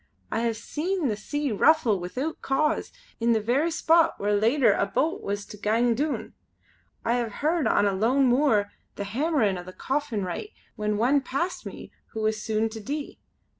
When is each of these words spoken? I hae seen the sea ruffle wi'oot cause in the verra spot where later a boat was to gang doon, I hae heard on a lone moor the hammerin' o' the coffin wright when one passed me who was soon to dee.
I 0.31 0.41
hae 0.41 0.53
seen 0.53 1.09
the 1.09 1.15
sea 1.15 1.51
ruffle 1.51 1.99
wi'oot 1.99 2.41
cause 2.41 2.91
in 3.19 3.33
the 3.33 3.39
verra 3.39 3.69
spot 3.69 4.19
where 4.19 4.33
later 4.35 4.73
a 4.73 4.87
boat 4.87 5.21
was 5.21 5.45
to 5.45 5.57
gang 5.57 5.93
doon, 5.93 6.33
I 7.05 7.21
hae 7.21 7.29
heard 7.29 7.67
on 7.67 7.85
a 7.85 7.93
lone 7.93 8.25
moor 8.25 8.71
the 8.95 9.03
hammerin' 9.03 9.59
o' 9.59 9.63
the 9.63 9.73
coffin 9.73 10.23
wright 10.23 10.53
when 10.75 10.97
one 10.97 11.21
passed 11.21 11.67
me 11.67 11.91
who 12.13 12.21
was 12.23 12.41
soon 12.41 12.67
to 12.69 12.79
dee. 12.79 13.19